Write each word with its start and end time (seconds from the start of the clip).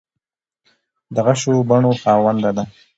د 1.13 1.15
غشو 1.25 1.53
بڼو 1.69 1.91
خاونده 2.01 2.51
ده 2.57 2.63